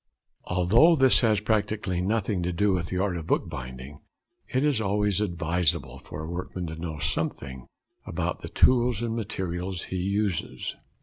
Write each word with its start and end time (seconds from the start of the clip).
Although 0.45 0.95
this 0.95 1.19
has 1.19 1.41
practically 1.41 2.01
nothing 2.01 2.41
to 2.41 2.51
do 2.51 2.73
with 2.73 2.87
the 2.87 2.97
art 2.97 3.15
of 3.17 3.27
bookbinding, 3.27 3.99
it 4.49 4.63
is 4.65 4.81
always 4.81 5.21
advisable 5.21 5.99
for 5.99 6.23
a 6.23 6.27
workman 6.27 6.65
to 6.73 6.75
know 6.75 6.97
something 6.97 7.67
about 8.07 8.39
the 8.41 8.49
tools 8.49 9.03
and 9.03 9.15
materials 9.15 9.83
he 9.83 9.97
uses. 9.97 10.75